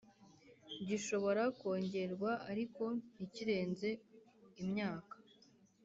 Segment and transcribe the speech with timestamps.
[0.87, 2.83] gishobora kongerwa ariko
[3.15, 3.89] ntikirenze
[4.63, 5.15] imyaka.